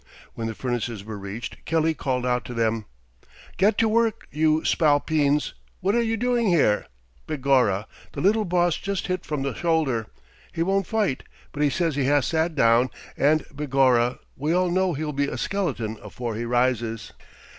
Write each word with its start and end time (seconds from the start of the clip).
When 0.33 0.47
the 0.47 0.55
furnaces 0.55 1.03
were 1.03 1.19
reached, 1.19 1.63
Kelly 1.63 1.93
called 1.93 2.25
out 2.25 2.43
to 2.45 2.55
them: 2.55 2.85
"Get 3.57 3.77
to 3.77 3.87
work, 3.87 4.27
you 4.31 4.65
spalpeens, 4.65 5.53
what 5.79 5.93
are 5.93 6.01
you 6.01 6.17
doing 6.17 6.47
here? 6.47 6.87
Begorra, 7.27 7.85
the 8.13 8.19
little 8.19 8.43
boss 8.43 8.77
just 8.77 9.05
hit 9.05 9.23
from 9.27 9.43
the 9.43 9.53
shoulder. 9.53 10.07
He 10.51 10.63
won't 10.63 10.87
fight, 10.87 11.21
but 11.51 11.61
he 11.61 11.69
says 11.69 11.95
he 11.95 12.05
has 12.05 12.25
sat 12.25 12.55
down, 12.55 12.89
and 13.15 13.45
begorra, 13.55 14.17
we 14.35 14.53
all 14.53 14.71
know 14.71 14.93
he'll 14.93 15.13
be 15.13 15.27
a 15.27 15.37
skeleton 15.37 15.99
afore 16.01 16.33
he 16.35 16.45
rises. 16.45 17.13